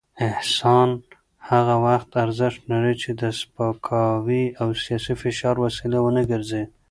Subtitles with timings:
[0.29, 0.89] احسان
[1.49, 6.63] هغه وخت ارزښت لري چې د سپکاوي او سياسي فشار وسیله ونه ګرځي.